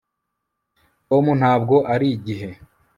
[1.07, 2.49] tom ntabwo arigihe